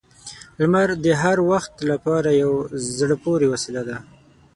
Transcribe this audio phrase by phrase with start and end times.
[0.59, 2.53] •لمر د هر وخت لپاره یو
[2.99, 3.97] زړه پورې وسیله ده.